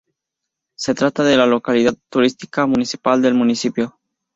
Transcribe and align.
Se 0.73 0.95
trata 0.95 1.23
de 1.23 1.37
la 1.37 1.45
localidad 1.45 1.93
turística 2.09 2.65
principal 2.65 3.21
del 3.21 3.35
municipio. 3.35 3.99